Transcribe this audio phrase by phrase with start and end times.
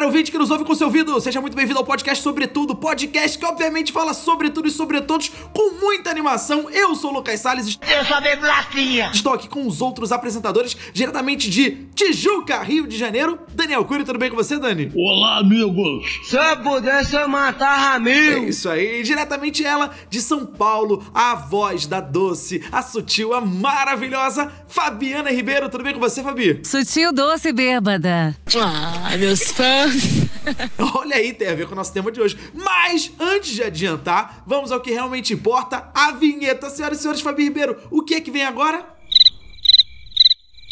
[0.00, 3.36] Cara, ouvinte que nos ouve com seu ouvido, seja muito bem-vindo ao podcast Sobretudo, podcast
[3.38, 6.70] que obviamente fala sobre tudo e sobre todos com muita animação.
[6.70, 7.78] Eu sou o Lucas Salles.
[7.86, 9.10] Eu sou blacinha.
[9.12, 13.38] Estou aqui com os outros apresentadores, diretamente de Tijuca, Rio de Janeiro.
[13.52, 14.90] Daniel Cury, tudo bem com você, Dani?
[14.96, 16.20] Olá, amigos!
[16.24, 18.48] Se eu pudesse, eu matar É Ramil.
[18.48, 24.50] isso aí, diretamente ela de São Paulo, a voz da doce, a sutil, a maravilhosa
[24.66, 25.68] Fabiana Ribeiro.
[25.68, 26.62] Tudo bem com você, Fabi?
[26.64, 28.34] Sutil, doce e bêbada.
[28.56, 29.89] Ah, meus fãs.
[30.94, 32.38] Olha aí, tem a ver com o nosso tema de hoje.
[32.54, 36.70] Mas, antes de adiantar, vamos ao que realmente importa, a vinheta.
[36.70, 38.84] Senhoras e senhores, Fabi Ribeiro, o que é que vem agora?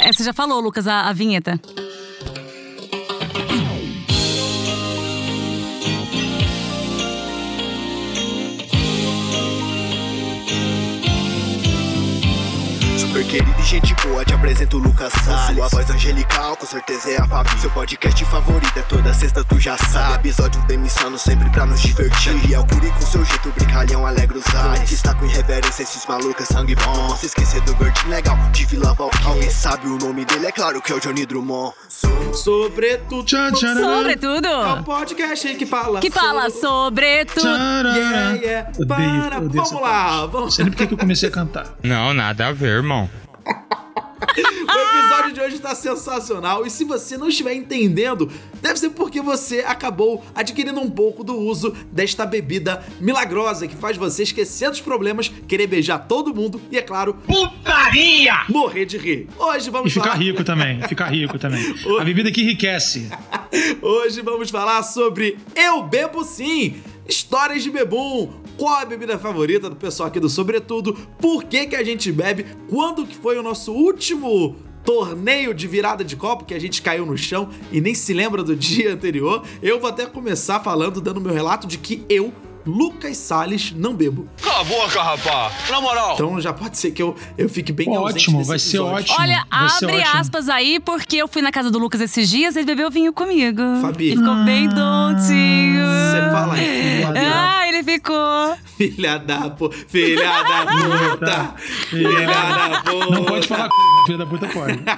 [0.00, 1.60] É, você já falou, Lucas, a, a vinheta.
[13.18, 17.10] Super querido e gente boa, te apresento o Lucas Salles Sua voz angelical, com certeza
[17.10, 21.50] é a Fabi Seu podcast favorito é toda sexta, tu já sabe Episódio demissando sempre
[21.50, 25.14] pra nos divertir E é o Curi com seu jeito brincalhão, alegra os ares Está
[25.14, 29.50] com irreverência, esses malucos, sangue bom Se esquecer do Bertin legal, de Vila Valkyrie Alguém
[29.50, 31.74] sabe o nome dele, é claro que é o Johnny Drummond
[32.32, 33.24] Sobretudo.
[33.24, 34.46] Tchan, tchan, Sobretudo.
[34.46, 36.00] É o podcast aí que fala.
[36.00, 37.26] Que fala sobre...
[37.26, 37.48] sobretudo.
[37.48, 38.70] Yeah, yeah.
[38.70, 40.40] Odeio, Para, odeio vamos lá, vamos.
[40.40, 41.66] Não sei nem por que que eu comecei a cantar.
[41.82, 43.07] Não, nada a ver, irmão.
[44.38, 48.30] O episódio de hoje está sensacional e se você não estiver entendendo,
[48.62, 53.96] deve ser porque você acabou adquirindo um pouco do uso desta bebida milagrosa que faz
[53.96, 58.44] você esquecer dos problemas, querer beijar todo mundo e, é claro, Putaria.
[58.48, 59.28] morrer de rir.
[59.36, 60.18] Hoje vamos E ficar falar...
[60.22, 61.74] rico também, ficar rico também.
[62.00, 63.08] A bebida que enriquece.
[63.82, 66.76] Hoje vamos falar sobre Eu Bebo Sim,
[67.08, 68.30] histórias de bebum.
[68.58, 70.92] Qual a bebida favorita do pessoal aqui do Sobretudo?
[71.20, 72.44] Por que, que a gente bebe?
[72.68, 77.06] Quando que foi o nosso último torneio de virada de copo que a gente caiu
[77.06, 79.44] no chão e nem se lembra do dia anterior?
[79.62, 82.32] Eu vou até começar falando, dando meu relato de que eu,
[82.66, 84.28] Lucas Salles, não bebo.
[84.42, 85.54] Cala a boca, rapaz.
[85.70, 86.14] Na moral.
[86.14, 88.94] Então já pode ser que eu, eu fique bem ausente Ótimo, vai ser episódio.
[88.96, 89.16] ótimo.
[89.20, 90.18] Olha, Vai abre ótimo.
[90.20, 93.12] aspas aí, porque eu fui na casa do Lucas esses dias e ele bebeu vinho
[93.12, 93.62] comigo.
[93.80, 94.12] Fabi.
[94.12, 95.86] E ficou bem docinho.
[95.86, 97.04] Você fala aí.
[97.16, 98.56] Ah, ele ficou.
[98.76, 100.66] Filha da puta, filha da
[101.16, 101.54] puta,
[101.88, 103.10] filha da puta.
[103.10, 103.68] Não pode falar
[104.06, 104.78] filha da puta, pode.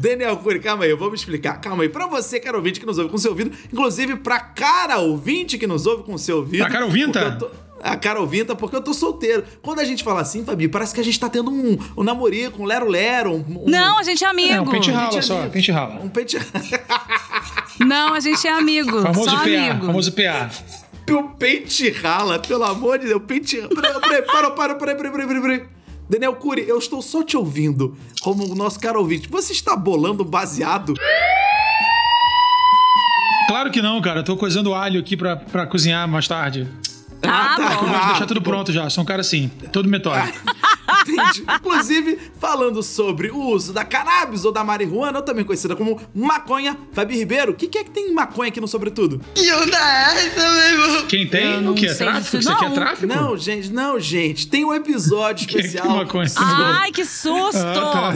[0.00, 1.60] Daniel Cury, calma aí, eu vou me explicar.
[1.60, 1.88] Calma aí.
[1.88, 5.66] Pra você, cara ouvinte, que nos ouve com seu ouvido, inclusive pra cara ouvinte que
[5.68, 6.64] nos ouve com seu ouvido.
[6.64, 7.36] Pra cara ouvinta?
[7.38, 7.48] tô-
[7.80, 9.44] A cara ouvinta, porque eu tô solteiro.
[9.60, 12.62] Quando a gente fala assim, Fabi, parece que a gente tá tendo um, um namorico,
[12.62, 14.52] um lero-lero, um, um- Não, a gente é amigo.
[14.54, 15.52] É, um pente a rala é só, amigo.
[15.52, 16.00] pente rala.
[16.02, 16.36] Um pente...
[17.80, 19.02] Não, a gente é amigo.
[19.02, 19.86] Famoso Só PA, amigo.
[19.86, 20.50] famoso PA.
[21.10, 23.70] o pente rala, pelo amor de Deus, pente rala.
[24.00, 25.62] Peraí, peraí, para, para, peraí, peraí, peraí, peraí.
[26.08, 29.28] Daniel Cury, eu estou só te ouvindo como o nosso cara ouvinte.
[29.28, 30.94] Você está bolando baseado?
[33.52, 34.20] Claro que não, cara.
[34.20, 36.66] Eu tô coisando alho aqui pra, pra cozinhar mais tarde.
[37.20, 37.86] Tá Eu bom.
[37.90, 38.88] gosto de deixar Ah, tudo pronto já.
[38.88, 40.38] Sou um cara assim, todo metódico.
[41.02, 41.44] Entendi.
[41.56, 46.76] Inclusive, falando sobre o uso da cannabis ou da marihuana, ou também conhecida como maconha,
[46.92, 49.20] Fabi Ribeiro, o que, que é que tem maconha aqui no Sobretudo?
[49.36, 51.06] E onda é essa, meu irmão?
[51.06, 51.68] Quem tem?
[51.68, 51.86] O que?
[51.86, 52.36] É tráfico?
[52.36, 52.74] Isso aqui é não.
[52.74, 53.06] tráfico?
[53.06, 54.46] Não, gente, não, gente.
[54.48, 55.88] Tem um episódio Que- que especial.
[55.96, 56.28] maconha?
[56.36, 57.58] Ai, que susto!
[57.58, 58.12] Ah, tá.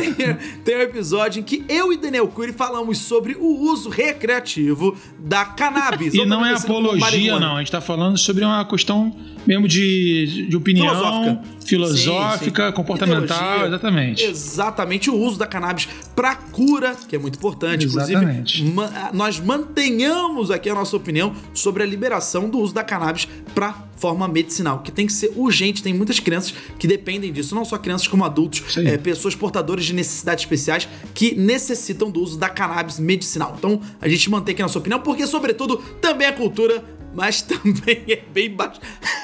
[0.65, 5.44] Tem um episódio em que eu e Daniel Cury falamos sobre o uso recreativo da
[5.44, 6.15] cannabis.
[6.15, 7.56] E ou não é apologia, não.
[7.56, 9.15] A gente tá falando sobre uma questão
[9.47, 11.41] mesmo de, de opinião, Filosófica.
[11.65, 12.77] filosófica, Sim, sim.
[12.77, 13.67] comportamental, Ideologia.
[13.69, 14.25] exatamente.
[14.25, 17.84] Exatamente, o uso da cannabis para cura, que é muito importante.
[17.84, 18.62] Exatamente.
[18.62, 23.29] Inclusive, ma- nós mantenhamos aqui a nossa opinião sobre a liberação do uso da cannabis
[23.55, 25.83] para forma medicinal, que tem que ser urgente.
[25.83, 29.95] Tem muitas crianças que dependem disso, não só crianças como adultos, é, pessoas portadoras de
[29.95, 33.55] necessidades especiais que necessitam do uso da cannabis medicinal.
[33.59, 36.84] Então, a gente mantém aqui a nossa opinião, porque, sobretudo, também é cultura
[37.16, 38.72] mas também é bem ba-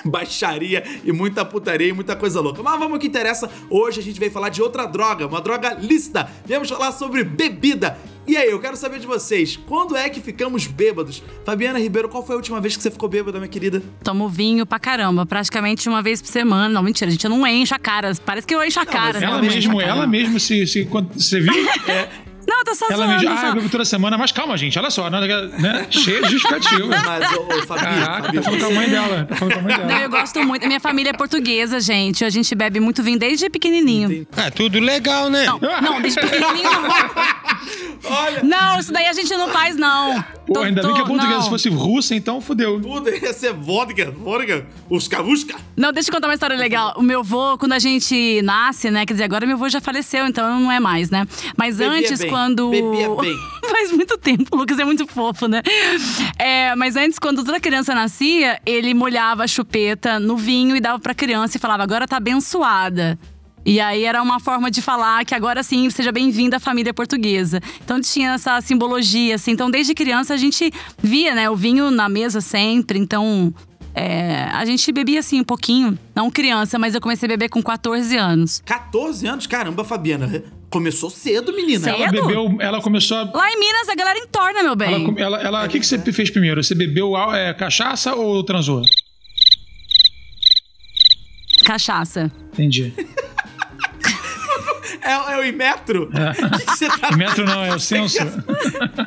[0.05, 2.63] baixaria e muita putaria e muita coisa louca.
[2.63, 3.51] Mas vamos ao que interessa.
[3.71, 6.29] Hoje a gente vai falar de outra droga, uma droga lícita.
[6.47, 7.99] Viemos falar sobre bebida.
[8.25, 11.21] E aí, eu quero saber de vocês, quando é que ficamos bêbados?
[11.45, 13.83] Fabiana Ribeiro, qual foi a última vez que você ficou bêbada, minha querida?
[14.05, 16.69] Tomo vinho pra caramba, praticamente uma vez por semana.
[16.69, 18.13] Não, mentira, gente, eu não encho a cara.
[18.25, 19.19] Parece que eu encho a cara.
[19.19, 19.27] né?
[19.27, 21.53] Ela Eu encho a mesmo, ela mesmo, se, se, quando você viu,
[22.53, 23.13] Não, eu tô só ela zoando.
[23.15, 23.47] mesmo, ah, só.
[23.47, 25.21] eu bebo toda semana, mas calma, gente, olha só, né?
[25.59, 25.87] né?
[25.89, 26.83] cheio de justificativa.
[27.03, 29.61] Mas, ô, ô, Fabi, Caraca, Fabi, tá falando com a mãe dela, tá falando com
[29.61, 30.01] a mãe Não, dela.
[30.03, 30.67] eu gosto muito.
[30.67, 32.25] Minha família é portuguesa, gente.
[32.25, 34.27] A gente bebe muito vinho desde pequenininho.
[34.37, 35.47] É tudo legal, né?
[35.47, 36.83] Não, não, desde pequenininho não.
[38.05, 40.23] Olha, Não, isso daí a gente não faz, não.
[40.47, 41.43] Pô, Tô- ainda bem que tô- português, não.
[41.43, 42.81] se fosse russa, então fudeu.
[42.81, 45.57] tudo ia ser vodka, vodka, usca-usca.
[45.77, 46.95] Não, deixa eu contar uma história legal.
[46.97, 49.07] O meu avô, quando a gente nasce, né?
[49.07, 51.27] Quer dizer, agora meu avô já faleceu, então não é mais, né?
[51.57, 52.71] Mas Bebia antes, bem, quando.
[52.71, 53.37] bebia bem.
[53.71, 54.45] faz muito tempo.
[54.53, 55.63] O Lucas é muito fofo, né?
[56.39, 60.99] É, mas antes, quando toda criança nascia, ele molhava a chupeta no vinho e dava
[60.99, 63.19] pra criança e falava: agora tá abençoada.
[63.65, 67.61] E aí era uma forma de falar que agora sim, seja bem-vinda à família portuguesa.
[67.85, 69.53] Então tinha essa simbologia, assim.
[69.53, 70.73] Então desde criança a gente
[71.03, 72.99] via, né, o vinho na mesa sempre.
[72.99, 73.55] Então
[73.95, 75.97] é, a gente bebia assim um pouquinho.
[76.15, 78.61] Não criança, mas eu comecei a beber com 14 anos.
[78.65, 79.47] 14 anos?
[79.47, 80.43] Caramba, Fabiana.
[80.69, 81.81] Começou cedo, menina.
[81.85, 82.03] Cedo?
[82.03, 83.25] Ela bebeu, ela começou a.
[83.35, 84.95] Lá em Minas a galera entorna, meu bem.
[84.95, 86.65] Ela, come- ela, ela- o que, que você fez primeiro?
[86.65, 88.83] Você bebeu é, cachaça ou transou?
[91.65, 92.33] Cachaça.
[92.55, 92.93] Entendi.
[95.01, 96.11] É, é o Imetro?
[96.13, 97.17] O que, que você tá.
[97.17, 98.19] Metro não, é o senso.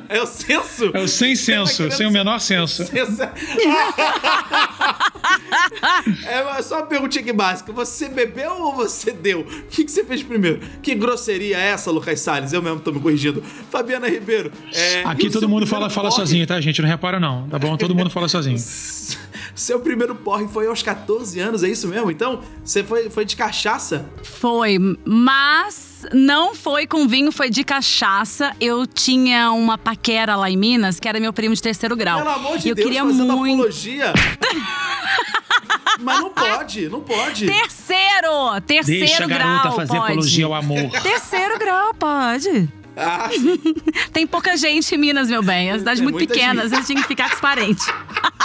[0.09, 0.91] É o censo?
[0.93, 2.85] É o sem senso, querendo sem o menor senso.
[2.85, 3.21] Censo.
[6.25, 7.71] É só uma perguntinha aqui básica.
[7.73, 9.41] Você bebeu ou você deu?
[9.41, 10.59] O que, que você fez primeiro?
[10.81, 12.53] Que grosseria é essa, Lucas Salles?
[12.53, 13.43] Eu mesmo tô me corrigindo.
[13.69, 14.51] Fabiana Ribeiro.
[14.73, 16.81] é, Aqui todo mundo fala, fala sozinho, tá, gente?
[16.81, 17.47] Não repara, não.
[17.47, 17.75] Tá bom?
[17.77, 18.57] Todo mundo fala sozinho.
[19.55, 22.11] Seu primeiro porre foi aos 14 anos, é isso mesmo?
[22.11, 24.05] Então, você foi, foi de cachaça?
[24.21, 28.53] Foi, mas não foi com vinho, foi de cachaça.
[28.59, 32.17] Eu tinha uma paquera lá em Minas, que era meu primo de terceiro grau.
[32.19, 33.53] Pelo amor de eu Deus, queria fazendo muito.
[33.61, 34.13] apologia.
[36.01, 37.45] Mas não pode, não pode.
[37.47, 38.61] Terceiro!
[38.67, 39.39] Terceiro Deixa a grau.
[39.39, 40.03] garota fazer pode.
[40.11, 40.91] apologia ao amor.
[41.01, 42.67] Terceiro grau, pode.
[42.97, 43.29] Ah,
[44.13, 45.69] Tem pouca gente em Minas, meu bem.
[45.69, 46.65] É uma cidade Tem muito muita pequena, gente.
[46.65, 47.85] às vezes tinha que ficar com os parentes.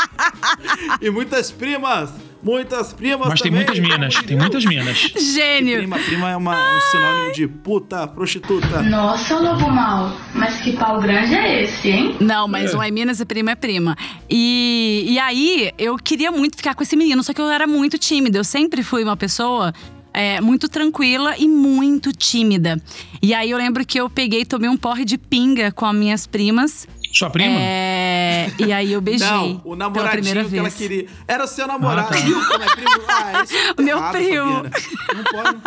[1.00, 2.10] e muitas primas.
[2.42, 4.96] Muitas primas Mas tem também, muitas pelo minas, tem muitas minas.
[5.34, 5.76] Gênio.
[5.76, 8.80] Prima, prima é uma- um sinônimo de puta, prostituta.
[8.82, 10.16] Nossa, lobo mal.
[10.34, 12.16] Mas que pau grande é esse, hein?
[12.18, 13.94] Não, mas lá em Minas é prima é prima.
[14.28, 17.98] E, e aí, eu queria muito ficar com esse menino, só que eu era muito
[17.98, 18.38] tímida.
[18.38, 19.74] Eu sempre fui uma pessoa
[20.14, 22.80] é, muito tranquila e muito tímida.
[23.22, 25.94] E aí eu lembro que eu peguei e tomei um porre de pinga com as
[25.94, 26.88] minhas primas.
[27.12, 27.56] Sua prima?
[27.58, 27.99] É,
[28.58, 29.26] e aí eu beijei.
[29.28, 31.06] Não, o namoradinho que ela queria.
[31.26, 32.20] Era o seu namorado, Ah, tá.
[32.24, 32.40] viu?
[32.46, 32.90] Como é primo?
[33.08, 34.46] Ah, isso tá Meu errado, primo.
[34.54, 34.70] Fabiana.
[35.14, 35.58] Não pode.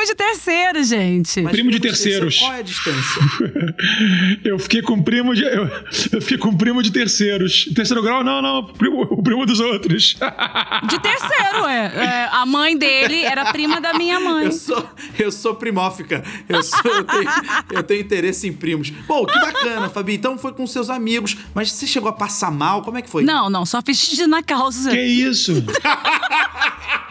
[0.00, 1.42] Primo de terceiro, gente.
[1.42, 2.38] Mas Primo de terceiro, terceiros.
[2.38, 3.22] Qual é a distância?
[4.42, 5.42] Eu fiquei com primo de.
[5.42, 5.66] Eu,
[6.12, 7.68] eu fiquei com primo de terceiros.
[7.74, 8.24] Terceiro grau?
[8.24, 8.64] Não, não.
[8.64, 10.16] Primo, o primo dos outros.
[10.88, 11.86] De terceiro, é.
[11.94, 14.46] É, A mãe dele era prima da minha mãe.
[14.46, 16.24] Eu sou, eu sou primófica.
[16.48, 17.30] Eu, sou, eu, tenho,
[17.72, 18.90] eu tenho interesse em primos.
[18.90, 20.14] Bom, que bacana, Fabi.
[20.14, 21.36] Então foi com seus amigos.
[21.54, 22.82] Mas você chegou a passar mal?
[22.82, 23.22] Como é que foi?
[23.24, 24.90] Não, não, só fiz xixi na calça.
[24.90, 25.62] que isso?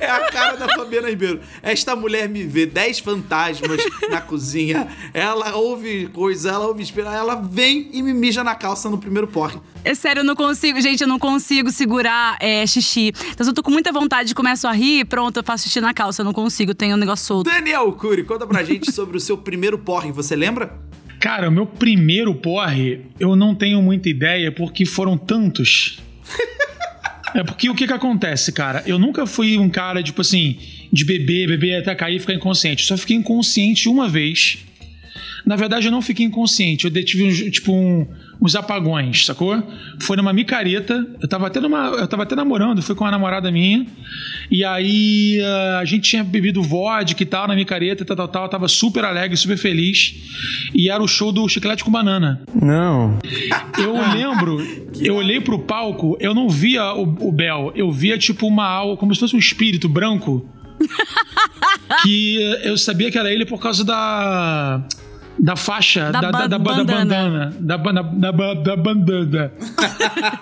[0.00, 1.40] É a cara da Fabiana Ribeiro.
[1.62, 3.80] Esta mulher me vê 10 fantasmas
[4.10, 4.88] na cozinha.
[5.14, 7.14] Ela ouve coisa, ela ouve esperar.
[7.14, 9.58] Ela vem e me mija na calça no primeiro porre.
[9.84, 13.12] É sério, eu não consigo, gente, eu não consigo segurar é, xixi.
[13.30, 15.80] Então, se eu tô com muita vontade e começo a rir, pronto, eu faço xixi
[15.80, 16.22] na calça.
[16.22, 17.50] Eu não consigo, tenho um negócio solto.
[17.50, 20.12] Daniel Cury, conta pra gente sobre o seu primeiro porre.
[20.12, 20.78] Você lembra?
[21.18, 26.00] Cara, o meu primeiro porre, eu não tenho muita ideia porque foram tantos.
[27.34, 28.82] É porque o que que acontece, cara?
[28.86, 30.58] Eu nunca fui um cara, tipo assim,
[30.92, 32.84] de beber, beber até cair e ficar inconsciente.
[32.84, 34.58] Só fiquei inconsciente uma vez.
[35.44, 36.84] Na verdade, eu não fiquei inconsciente.
[36.84, 38.06] Eu tive, uns, tipo, um-
[38.40, 39.62] uns apagões, sacou?
[40.00, 41.06] Foi numa micareta.
[41.20, 43.86] Eu tava até, numa, eu tava até namorando, fui com uma namorada minha.
[44.50, 48.44] E aí ah, a gente tinha bebido vodka e tal na micareta, tal, tal, tal.
[48.44, 50.14] Eu tava super alegre, super feliz.
[50.74, 52.42] E era o show do Chiclete com Banana.
[52.54, 53.18] Não.
[53.78, 54.58] Eu lembro,
[55.00, 58.96] eu olhei pro palco, eu não via o, o Bel, eu via tipo uma alma,
[58.96, 60.48] como se fosse um espírito branco.
[62.02, 64.82] que eu sabia que era ele por causa da.
[65.38, 67.54] Da faixa, Da da, ba- da, da bandana.
[67.58, 69.52] Da, da, da, ba- da bandana.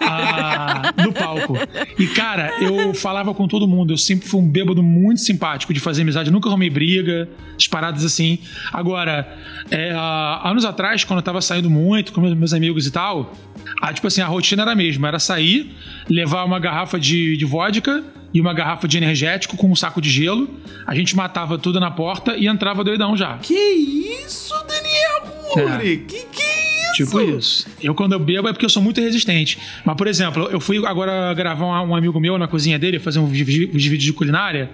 [0.00, 1.56] Ah, no palco.
[1.98, 3.92] E, cara, eu falava com todo mundo.
[3.92, 6.30] Eu sempre fui um bêbado muito simpático de fazer amizade.
[6.30, 8.38] Nunca arrumei briga, as paradas assim.
[8.72, 9.32] Agora,
[9.70, 13.32] é, há anos atrás, quando eu tava saindo muito com meus amigos e tal,
[13.80, 15.08] a, tipo assim, a rotina era a mesma.
[15.08, 15.74] Era sair,
[16.08, 18.02] levar uma garrafa de, de vodka
[18.32, 20.48] e uma garrafa de energético com um saco de gelo.
[20.86, 23.38] A gente matava tudo na porta e entrava doidão já.
[23.38, 25.22] Que isso, Daniel
[25.52, 25.98] Cury?
[26.06, 26.94] Que que é isso?
[26.94, 27.66] Tipo isso.
[27.80, 29.58] Eu, quando eu bebo, é porque eu sou muito resistente.
[29.84, 33.18] Mas, por exemplo, eu fui agora gravar um, um amigo meu na cozinha dele, fazer
[33.20, 34.70] um vídeo vídeos de culinária.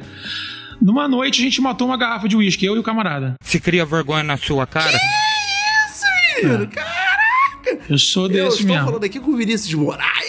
[0.80, 3.34] Numa noite, a gente matou uma garrafa de uísque, eu e o camarada.
[3.40, 4.98] Se cria vergonha na sua cara?
[4.98, 6.04] Isso,
[6.42, 7.78] menino, caraca!
[7.88, 8.84] Eu sou Eu desse estou mesmo.
[8.86, 10.25] falando aqui com o Vinícius Moraes?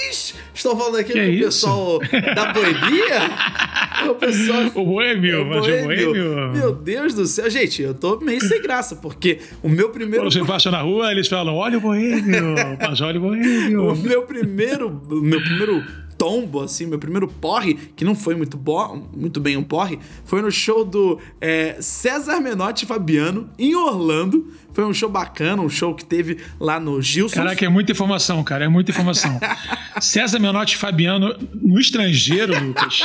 [0.68, 2.00] Estou falando aqui Que com o pessoal
[2.36, 4.12] da Boemia?
[4.12, 4.58] o pessoal...
[4.76, 6.52] O boêmio, mas o Boêmio.
[6.52, 7.50] Meu Deus do céu.
[7.50, 10.26] Gente, eu tô meio sem graça, porque o meu primeiro...
[10.26, 13.92] Quando você passa na rua, eles falam: olha o boêmio, mas olha o boêmio.
[13.92, 15.84] O meu primeiro, o meu primeiro
[16.18, 20.42] tombo, assim, meu primeiro porre, que não foi muito, bo muito bem um porre, foi
[20.42, 24.48] no show do é, César Menotti e Fabiano, em Orlando.
[24.74, 27.38] Foi um show bacana, um show que teve lá no Gilson.
[27.38, 29.40] Caraca, é muita informação, cara, é muita informação.
[30.00, 33.02] César Menotti e Fabiano, no estrangeiro, Lucas,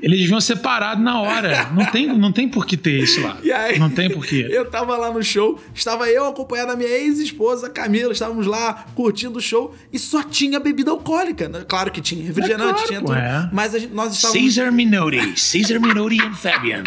[0.00, 1.70] eles deviam ser parados na hora.
[1.72, 3.38] Não tem, não tem por que ter isso lá.
[3.56, 4.46] Aí, não tem por quê.
[4.48, 9.38] Eu tava lá no show, estava eu acompanhado da minha ex-esposa, Camila, estávamos lá curtindo
[9.38, 11.48] o show e só tinha bebida alcoólica.
[11.66, 13.14] Claro que tinha refrigerante, É claro, tinha tudo.
[13.14, 13.48] é.
[13.52, 14.40] Mas a gente- nós estávamos.
[14.42, 16.82] Caesar Minotti, Caesar Minotti and Fabian.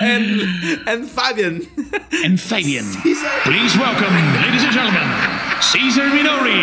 [0.00, 1.60] And, and Fabian.
[2.24, 2.84] And Fabian.
[3.44, 5.02] Please welcome, ladies and gentlemen,
[5.60, 6.62] Caesar Minori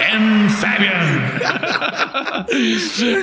[0.00, 1.22] and Fabian.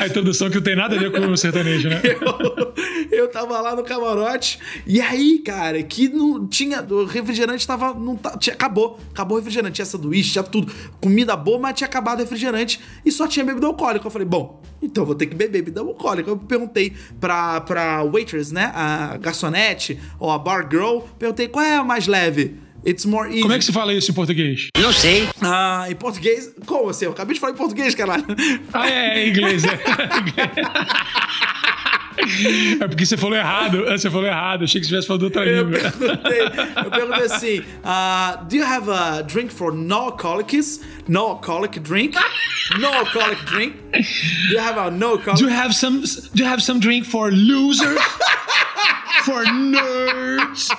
[0.01, 1.99] A introdução que não tem nada a ver com o sertanejo, né?
[2.05, 2.73] eu,
[3.11, 6.81] eu tava lá no camarote e aí, cara, que não tinha.
[6.81, 7.93] O refrigerante tava.
[7.93, 8.99] Não, tinha, acabou.
[9.11, 9.75] Acabou o refrigerante.
[9.75, 10.71] Tinha sanduíche, tinha tudo.
[11.01, 14.05] Comida boa, mas tinha acabado o refrigerante e só tinha bebida alcoólica.
[14.05, 16.29] Eu falei, bom, então vou ter que beber bebida alcoólica.
[16.29, 18.71] Eu perguntei pra, pra waitress, né?
[18.75, 20.99] A garçonete ou a bar girl.
[21.17, 22.68] Perguntei qual é a mais leve.
[22.85, 23.41] It's more easy.
[23.41, 24.67] Como é que se fala isso em português?
[24.77, 25.27] Não sei.
[25.41, 26.49] Ah, em português.
[26.65, 27.05] Como assim?
[27.05, 28.25] Eu acabei de falar em português, caralho.
[28.73, 29.79] Ah, é, é inglês, é.
[32.81, 33.83] É porque você falou errado.
[33.85, 34.63] Você falou errado.
[34.65, 35.79] Achei que você tivesse falado outra Eu língua.
[35.91, 36.41] perguntei,
[36.85, 40.81] eu perguntei assim: uh, Do you have a drink for no alcoholics?
[41.07, 42.17] No alcoholic drink?
[42.79, 43.75] No alcoholic drink?
[43.93, 45.41] Do you have a no Do alcoholic?
[45.41, 47.99] you have some do you have some drink for losers?
[49.23, 50.69] for nerds?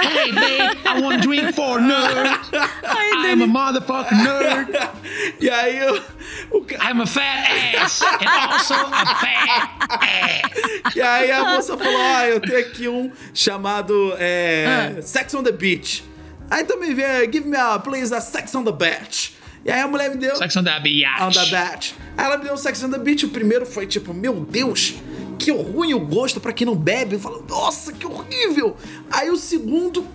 [0.00, 2.48] Hey babe, I want drink for nerds.
[2.82, 4.76] I'm a motherfucking nerd.
[5.40, 6.02] E aí eu,
[6.50, 10.94] o ca- I'm a fat ass and also a fat ass.
[10.96, 15.52] e aí a moça falou: Ah, eu tenho aqui um chamado é, Sex on the
[15.52, 16.04] Beach.
[16.50, 19.34] Aí também vem, give me a please a Sex on the Beach.
[19.64, 20.36] E aí a mulher me deu.
[20.36, 21.20] Sex on the biatch.
[21.22, 21.94] on the Beach.
[22.16, 23.24] Aí ela me deu um Sex on the Beach.
[23.26, 24.94] O primeiro foi tipo, meu Deus,
[25.38, 27.14] que ruim o gosto pra quem não bebe.
[27.16, 28.76] Eu falo, nossa, que horrível.
[29.10, 30.06] Aí o segundo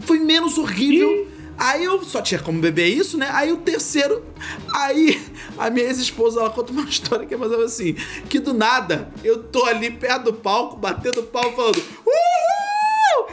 [0.00, 1.28] foi menos horrível.
[1.58, 3.28] Aí eu só tinha como beber isso, né?
[3.32, 4.24] Aí o terceiro,
[4.72, 5.20] aí
[5.58, 7.94] a minha ex-esposa, ela conta uma história que é mais ou menos assim,
[8.28, 13.26] que do nada, eu tô ali perto do palco, batendo palco, falando, Uhul!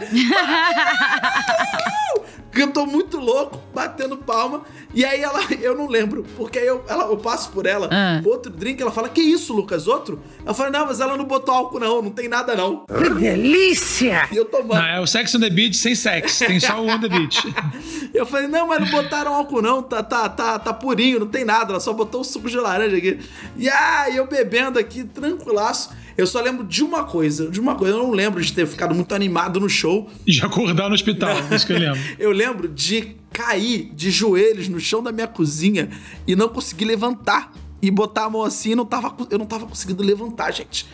[0.00, 0.26] Menotti!
[2.56, 4.62] Porque eu tô muito louco, batendo palma.
[4.94, 6.24] E aí ela, eu não lembro.
[6.38, 8.22] Porque aí eu, ela, eu passo por ela, Ah.
[8.24, 9.86] outro drink, ela fala: Que isso, Lucas?
[9.86, 10.22] Outro?
[10.44, 12.86] Eu falei: Não, mas ela não botou álcool, não, não tem nada, não.
[12.86, 14.26] Que delícia!
[14.32, 14.80] E eu tomando.
[14.80, 16.38] Não, é o Sex on the Beach sem sex.
[16.38, 17.42] Tem só o on the beach.
[18.14, 19.82] Eu falei, não, mas não botaram álcool, não.
[19.82, 21.72] Tá, tá, tá, tá purinho, não tem nada.
[21.72, 23.20] Ela só botou o suco de laranja aqui.
[23.58, 25.90] E aí, eu bebendo aqui, tranquilaço.
[26.16, 27.94] Eu só lembro de uma coisa, de uma coisa.
[27.94, 30.10] Eu não lembro de ter ficado muito animado no show.
[30.26, 32.00] E de acordar no hospital, isso que eu lembro.
[32.18, 35.90] Eu lembro de cair de joelhos no chão da minha cozinha
[36.26, 37.52] e não conseguir levantar.
[37.82, 40.86] E botar a mão assim, e não tava, eu não tava conseguindo levantar, gente.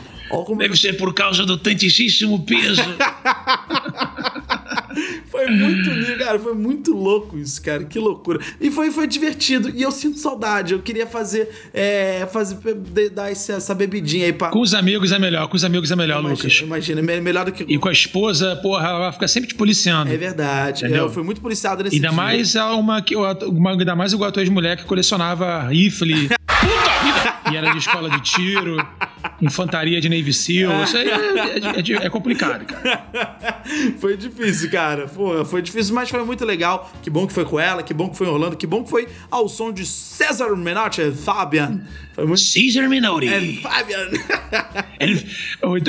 [0.59, 2.83] Deve ser por causa do tantíssimo peso.
[5.31, 6.39] Foi muito lindo, cara.
[6.39, 7.85] Foi muito louco isso, cara.
[7.85, 8.39] Que loucura.
[8.61, 9.71] E foi, foi divertido.
[9.75, 10.73] E eu sinto saudade.
[10.75, 11.49] Eu queria fazer.
[11.73, 12.57] É, fazer
[13.13, 14.49] dar essa bebidinha aí pra.
[14.51, 16.61] Com os amigos é melhor, com os amigos é melhor, imagina, Lucas.
[16.63, 17.65] imagina, me- melhor do que.
[17.69, 20.11] E com a esposa, porra, ela vai ficar sempre te policiando.
[20.13, 20.85] É verdade.
[20.85, 21.05] Entendeu?
[21.05, 22.17] É, eu fui muito policiado nesse Ainda dia.
[22.17, 23.05] mais uma,
[23.47, 26.29] uma, ainda mais igual a tua ex-mulher que colecionava rifle.
[27.53, 28.77] E era de escola de tiro,
[29.41, 30.85] infantaria de Navy SEAL.
[30.85, 33.05] Isso aí é, é- é complicado, cara.
[34.01, 35.07] foi difícil, cara.
[35.07, 36.91] Pô, foi difícil, mas foi muito legal.
[37.03, 38.91] Que bom que foi com ela, que bom que foi em Orlando, que bom que
[38.91, 41.81] foi ao som de César Menotti e Fabian.
[42.15, 42.43] Foi muito.
[42.53, 43.29] Caesar Minotti.
[43.29, 44.09] And Fabian.
[45.01, 45.27] Ele-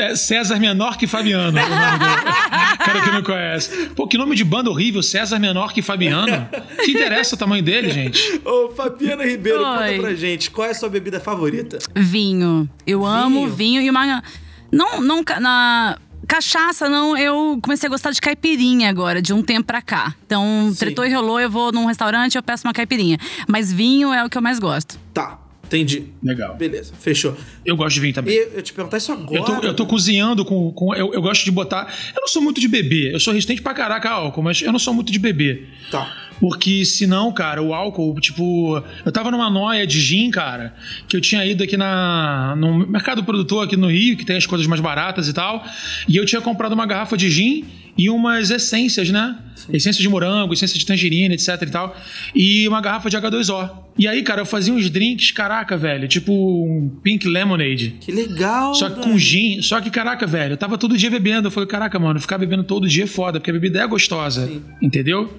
[0.01, 1.57] é César Menor que Fabiano.
[2.83, 3.89] cara que não conhece.
[3.95, 6.47] Pô, que nome de banda horrível, César Menor que Fabiano.
[6.83, 8.41] Que interessa o tamanho dele, gente?
[8.45, 9.99] Ô, Fabiana Ribeiro, conta Oi.
[9.99, 11.79] pra gente, qual é a sua bebida favorita?
[11.95, 12.69] Vinho.
[12.85, 14.23] Eu amo vinho e uma.
[14.71, 15.23] Não, não.
[15.39, 15.97] Na.
[16.25, 20.15] Cachaça, não, eu comecei a gostar de caipirinha agora, de um tempo pra cá.
[20.25, 20.79] Então, Sim.
[20.79, 23.17] tretou e rolou, eu vou num restaurante eu peço uma caipirinha.
[23.45, 24.97] Mas vinho é o que eu mais gosto.
[25.13, 25.37] Tá,
[25.73, 26.05] entendi.
[26.21, 26.55] Legal.
[26.55, 27.35] Beleza, fechou.
[27.65, 28.33] Eu gosto de vinho também.
[28.33, 29.37] E eu te perguntar isso agora.
[29.37, 30.71] Eu tô, eu tô cozinhando com.
[30.71, 31.93] com eu, eu gosto de botar.
[32.15, 33.13] Eu não sou muito de beber.
[33.13, 35.67] Eu sou resistente pra caraca a álcool, mas eu não sou muito de beber.
[35.89, 36.23] Tá.
[36.39, 38.81] Porque senão, cara, o álcool, tipo.
[39.05, 40.75] Eu tava numa noia de gin, cara,
[41.07, 44.45] que eu tinha ido aqui na, no mercado produtor aqui no Rio, que tem as
[44.45, 45.63] coisas mais baratas e tal.
[46.07, 47.65] E eu tinha comprado uma garrafa de gin
[47.97, 49.37] e umas essências, né?
[49.71, 51.95] Essência de morango, essência de tangerina, etc e tal.
[52.35, 53.83] E uma garrafa de H2O.
[53.97, 57.95] E aí, cara, eu fazia uns drinks, caraca, velho, tipo um pink lemonade.
[58.01, 58.73] Que legal.
[58.73, 59.61] Só que com gin.
[59.61, 61.47] Só que, caraca, velho, eu tava todo dia bebendo.
[61.47, 64.51] Eu falei, caraca, mano, ficar bebendo todo dia é foda, porque a bebida é gostosa.
[64.81, 65.31] Entendeu?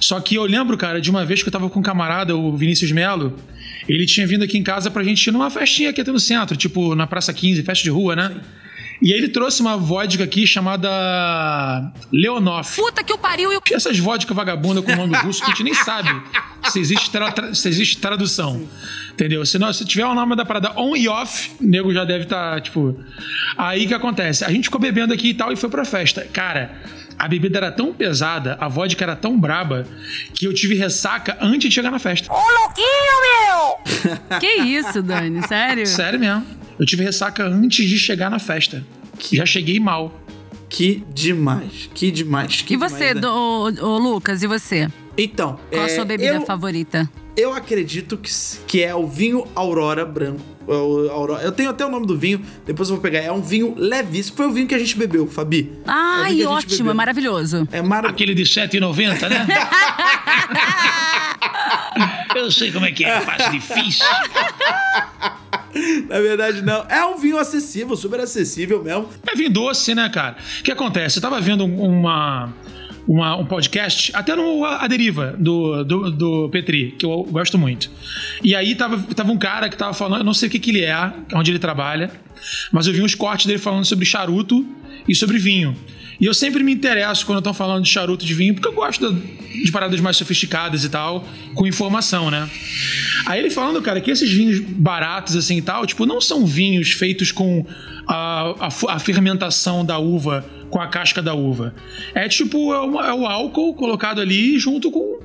[0.00, 2.56] Só que eu lembro, cara, de uma vez que eu tava com um camarada, o
[2.56, 3.36] Vinícius Melo.
[3.86, 6.56] Ele tinha vindo aqui em casa pra gente ir numa festinha aqui até no centro,
[6.56, 8.40] tipo na Praça 15, festa de rua, né?
[9.02, 10.88] E aí ele trouxe uma vodka aqui chamada
[12.12, 12.76] Leonoff.
[12.80, 13.62] Puta que o pariu e o.
[13.72, 16.08] Essas vodka vagabunda com nome russo que a gente nem sabe
[16.70, 18.62] se existe, tra- se existe tradução.
[19.12, 19.44] Entendeu?
[19.44, 22.24] Se, não, se tiver o nome da parada on e off, o nego já deve
[22.24, 22.96] estar, tipo.
[23.58, 24.44] Aí que acontece?
[24.44, 26.26] A gente ficou bebendo aqui e tal e foi pra festa.
[26.32, 26.80] Cara,
[27.18, 29.84] a bebida era tão pesada, a vodka era tão braba,
[30.34, 32.32] que eu tive ressaca antes de chegar na festa.
[32.32, 34.38] Ô, louquinho, meu!
[34.40, 35.46] Que isso, Dani?
[35.46, 35.86] Sério?
[35.86, 36.61] Sério mesmo.
[36.78, 38.84] Eu tive ressaca antes de chegar na festa.
[39.32, 40.18] Já cheguei mal.
[40.68, 42.62] Que demais, que demais.
[42.62, 43.20] Que E você, demais, né?
[43.20, 43.64] do, ô,
[43.94, 44.88] ô, Lucas, e você?
[45.18, 47.08] Então, Qual a é, sua bebida eu, favorita?
[47.36, 48.30] eu acredito que,
[48.66, 50.40] que é o vinho Aurora Branco.
[50.66, 53.18] É o Aurora- Eu tenho até o nome do vinho, depois eu vou pegar.
[53.18, 54.36] É um vinho levíssimo.
[54.38, 55.70] Foi o vinho que a gente bebeu, Fabi.
[55.84, 56.94] É o Ai, que a gente ótimo, é bebeu.
[56.94, 57.68] maravilhoso.
[57.70, 58.14] É maravilhoso.
[58.14, 59.46] Aquele de 7,90, né?
[62.34, 64.06] Eu sei como é que é, fácil difícil.
[66.08, 66.84] Na verdade, não.
[66.88, 69.08] É um vinho acessível, super acessível mesmo.
[69.30, 70.36] É vinho doce, né, cara?
[70.60, 71.18] O que acontece?
[71.18, 72.52] Eu tava vendo uma,
[73.06, 77.90] uma- um podcast, até no A Deriva, do, do, do Petri, que eu gosto muito.
[78.42, 80.70] E aí tava, tava um cara que tava falando, eu não sei o que, que
[80.70, 82.10] ele é, onde ele trabalha,
[82.72, 84.64] mas eu vi uns cortes dele falando sobre charuto
[85.08, 85.76] e sobre vinho.
[86.22, 89.12] E eu sempre me interesso quando estão falando de charuto de vinho, porque eu gosto
[89.12, 92.48] de paradas mais sofisticadas e tal, com informação, né?
[93.26, 96.92] Aí ele falando, cara, que esses vinhos baratos assim e tal, tipo, não são vinhos
[96.92, 97.66] feitos com
[98.06, 101.74] a, a a fermentação da uva, com a casca da uva.
[102.14, 105.20] É tipo, é, uma- é o álcool colocado ali junto com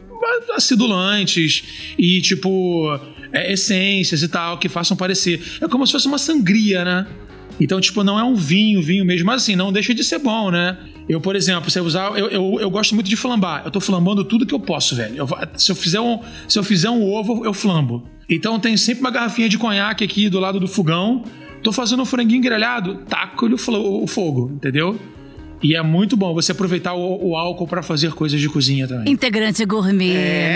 [0.55, 1.63] acidulantes
[1.97, 2.99] e, tipo,
[3.31, 5.41] é, essências e tal, que façam parecer.
[5.61, 7.07] É como se fosse uma sangria, né?
[7.59, 10.51] Então, tipo, não é um vinho, vinho mesmo, mas assim, não deixa de ser bom,
[10.51, 10.77] né?
[11.09, 12.17] Eu, por exemplo, se eu usar.
[12.17, 13.63] Eu, eu, eu gosto muito de flambar.
[13.65, 15.15] Eu tô flambando tudo que eu posso, velho.
[15.15, 18.03] Eu se, eu fizer um, se eu fizer um ovo, eu flambo.
[18.29, 21.23] Então tem sempre uma garrafinha de conhaque aqui do lado do fogão.
[21.63, 24.99] Tô fazendo um franguinho grelhado, taco-lhe o fogo, entendeu?
[25.61, 29.11] E é muito bom você aproveitar o, o álcool pra fazer coisas de cozinha também.
[29.11, 30.49] Integrante gourmet, É,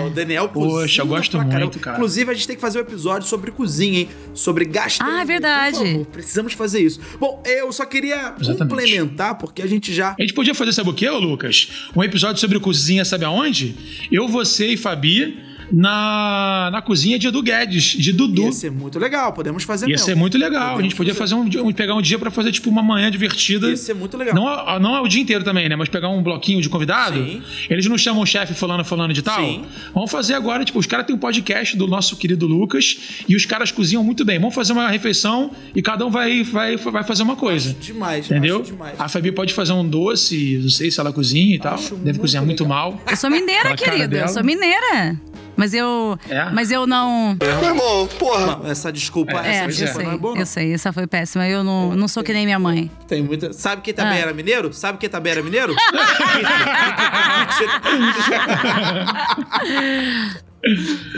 [0.00, 0.06] né?
[0.06, 1.60] o Daniel cozinha Poxa, eu gosto pra caramba.
[1.60, 1.96] muito, cara.
[1.96, 4.08] Inclusive, a gente tem que fazer um episódio sobre cozinha, hein?
[4.34, 5.18] Sobre gastronomia.
[5.20, 5.78] Ah, é verdade.
[5.78, 7.00] Por favor, precisamos fazer isso.
[7.18, 8.58] Bom, eu só queria Exatamente.
[8.58, 10.14] complementar, porque a gente já...
[10.18, 11.88] A gente podia fazer, sabe o que, ô Lucas?
[11.96, 13.74] Um episódio sobre cozinha, sabe aonde?
[14.12, 18.42] Eu, você e Fabi na, na cozinha de Edu Guedes, de Dudu.
[18.46, 20.04] Ia ser muito legal, podemos fazer Ia mesmo.
[20.06, 20.60] ser muito legal.
[20.62, 22.82] a Podemos gente podia fazer um, dia- um- pegar um dia pra fazer tipo uma
[22.82, 23.68] manhã divertida.
[23.68, 24.34] Ia ser muito legal.
[24.34, 25.76] Não, a- não é o dia inteiro também, né?
[25.76, 27.16] Mas pegar um bloquinho de convidado.
[27.22, 27.42] Sim.
[27.68, 29.40] Eles não chamam o chefe falando, falando de tal.
[29.44, 29.64] Sim.
[29.94, 33.44] Vamos fazer agora, tipo, os caras têm um podcast do nosso querido Lucas e os
[33.44, 34.38] caras cozinham muito bem.
[34.38, 37.74] Vamos fazer uma refeição e cada um vai, vai, vai fazer uma coisa.
[37.80, 38.60] Demais, Entendeu?
[38.62, 38.98] acho demais.
[38.98, 41.74] A Fabi pode fazer um doce, não sei se ela cozinha e tal.
[41.74, 42.92] Acho Deve muito cozinhar muito legal.
[42.92, 43.00] mal.
[43.10, 44.16] Eu sou mineira, querido.
[44.16, 45.18] Eu sou mineira.
[45.58, 46.16] Mas eu.
[46.28, 46.44] É?
[46.52, 47.36] Mas eu não.
[47.42, 48.46] Meu irmão, porra.
[48.58, 50.04] Não, essa desculpa, É, É, essa desculpa sei.
[50.04, 50.40] não é boa, não.
[50.40, 51.48] Eu sei, essa foi péssima.
[51.48, 52.88] Eu não, não sou que nem minha mãe.
[53.08, 53.52] Tem muita...
[53.52, 54.22] Sabe quem também Ah.
[54.22, 54.72] era mineiro?
[54.72, 55.74] Sabe quem também era mineiro?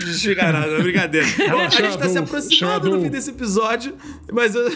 [0.05, 1.27] Desfigarado, é brincadeira.
[1.67, 3.95] A gente tá se aproximando do fim desse episódio,
[4.33, 4.71] mas eu,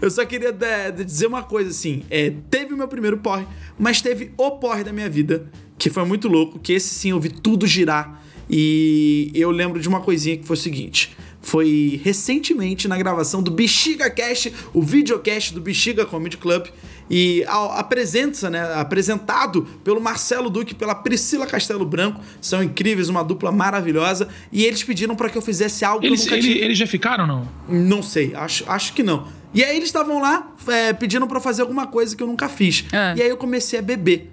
[0.00, 3.46] eu só queria é, dizer uma coisa assim: é, teve o meu primeiro porre,
[3.78, 5.46] mas teve o porre da minha vida,
[5.78, 8.20] que foi muito louco, que esse sim eu vi tudo girar.
[8.50, 11.16] E eu lembro de uma coisinha que foi o seguinte.
[11.40, 16.66] Foi recentemente na gravação do Bexiga Cast, o videocast do Bexiga Comedy Club.
[17.10, 18.60] E a, a presença, né?
[18.74, 22.20] Apresentado pelo Marcelo Duque pela Priscila Castelo Branco.
[22.40, 24.28] São incríveis, uma dupla maravilhosa.
[24.52, 26.64] E eles pediram pra que eu fizesse algo Eles, que eu nunca ele- tinha.
[26.66, 27.48] eles já ficaram ou não?
[27.86, 29.26] Não sei, acho, acho que não.
[29.54, 32.46] E aí eles estavam lá é, pedindo pra eu fazer alguma coisa que eu nunca
[32.48, 32.84] fiz.
[32.92, 33.14] É.
[33.16, 34.30] E aí eu comecei a beber.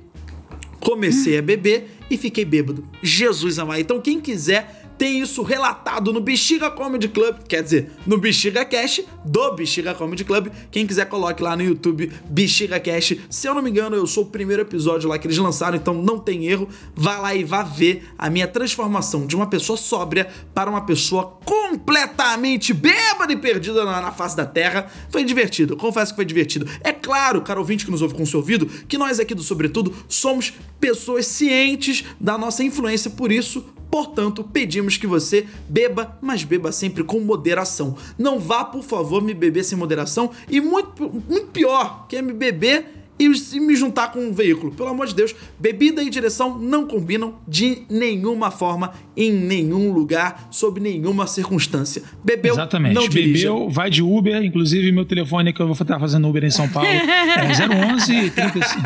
[0.82, 2.84] Comecei a beber e fiquei bêbado.
[3.02, 3.80] Jesus amado.
[3.80, 9.02] Então quem quiser tem isso relatado no Bexiga Comedy Club, quer dizer, no Bexiga Cash
[9.24, 10.48] do Bexiga Comedy Club.
[10.72, 13.16] Quem quiser coloque lá no YouTube Bexiga Cash.
[13.30, 15.94] Se eu não me engano, eu sou o primeiro episódio lá que eles lançaram, então
[15.94, 16.68] não tem erro.
[16.96, 21.38] Vá lá e vá ver a minha transformação de uma pessoa sóbria para uma pessoa
[21.44, 24.90] completamente bêbada e perdida na, na face da terra.
[25.10, 26.68] Foi divertido, confesso que foi divertido.
[26.82, 29.44] É claro, cara ouvinte que nos ouve com o seu ouvido, que nós aqui do
[29.44, 36.44] Sobretudo somos pessoas cientes da nossa influência, por isso Portanto, pedimos que você beba, mas
[36.44, 37.96] beba sempre com moderação.
[38.20, 40.32] Não vá, por favor, me beber sem moderação.
[40.50, 44.74] E muito, muito pior, que é me beber e, me juntar com um veículo.
[44.74, 50.50] Pelo amor de Deus, bebida e direção não combinam de nenhuma forma, em nenhum lugar,
[50.52, 52.04] sob nenhuma circunstância.
[52.22, 52.96] Bebeu, Exatamente.
[52.96, 53.50] não dirija.
[53.50, 54.44] Bebeu, vai de Uber.
[54.44, 57.00] Inclusive, meu telefone que eu vou estar fazendo Uber em São Paulo é
[57.94, 58.82] 011 35.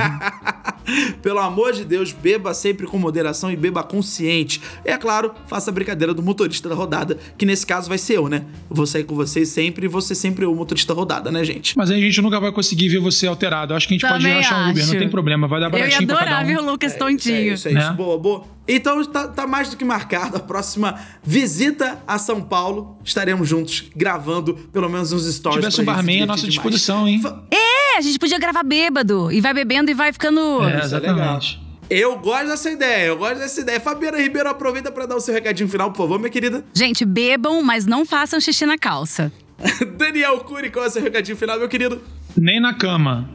[1.22, 4.62] Pelo amor de Deus, beba sempre com moderação e beba consciente.
[4.86, 8.18] E é claro, faça a brincadeira do motorista da rodada, que nesse caso vai ser
[8.18, 8.44] eu, né?
[8.70, 11.44] Eu vou sair com vocês sempre e você sempre é o motorista da rodada, né,
[11.44, 11.78] gente?
[11.78, 13.74] Mas aí a gente nunca vai conseguir ver você alterado.
[13.74, 15.48] Eu acho que a gente pode Também achar um Uber, não tem problema.
[15.48, 16.48] Vai dar Eu ia baratinho pra cada adorar um.
[16.48, 17.36] ver o Lucas tontinho.
[17.36, 17.80] É isso, é isso.
[17.80, 17.94] Né?
[17.94, 18.44] Boa, boa.
[18.68, 22.98] Então tá, tá mais do que marcado a próxima visita a São Paulo.
[23.04, 25.60] Estaremos juntos gravando pelo menos uns Se stories.
[25.60, 26.54] tivesse um se barman à divertir nossa demais.
[26.54, 27.20] disposição, hein?
[27.22, 27.69] Fa- É,
[28.00, 29.32] a gente podia gravar bêbado.
[29.32, 30.40] E vai bebendo e vai ficando.
[30.64, 31.16] É, Isso é legal.
[31.18, 31.70] exatamente.
[31.90, 33.80] Eu gosto dessa ideia, eu gosto dessa ideia.
[33.80, 36.64] Fabiana Ribeiro, aproveita pra dar o seu recadinho final, por favor, minha querida.
[36.74, 39.32] Gente, bebam, mas não façam xixi na calça.
[39.98, 42.02] Daniel Cury, qual é o seu recadinho final, meu querido?
[42.38, 43.28] Nem na cama.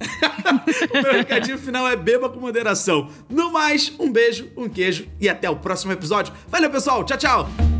[0.92, 3.10] O meu recadinho final é beba com moderação.
[3.28, 6.32] No mais, um beijo, um queijo e até o próximo episódio.
[6.48, 7.04] Valeu, pessoal.
[7.04, 7.73] Tchau, tchau.